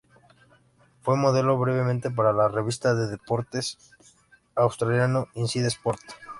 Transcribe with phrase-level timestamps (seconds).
[1.03, 3.59] Fue modelo brevemente para la revista de deporte
[4.55, 6.01] australiano "Inside Sport".